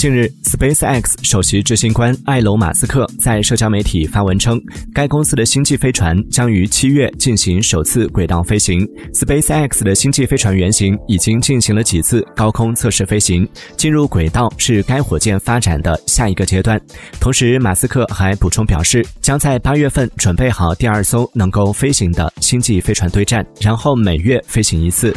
[0.00, 4.58] 近日 space x 首席执行官埃隆马斯克在社交媒体发文称
[4.94, 8.80] 该公司的星际飞船将于七月进行首次轨道飞行。
[9.12, 16.80] Space x 的星际飞船原型已经进行了几次高空测试飞行进入轨道是该火箭发展的下一个阶段。
[17.20, 25.14] 同时马斯克还补充表示将在八月份准备好第二艘能够飞行的星际飞船对战然后每月飞行一次。